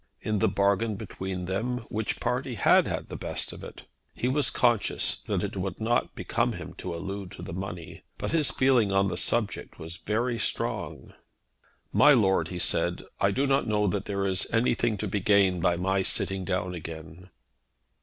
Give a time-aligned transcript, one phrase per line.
[0.21, 3.83] In the bargain between them which party had had the best of it?
[4.15, 8.31] He was conscious that it would not become him to allude to the money, but
[8.31, 11.13] his feeling on the subject was very strong.
[11.93, 15.61] "My lord," he said, "I do not know that there is anything to be gained
[15.61, 17.29] by my sitting down again."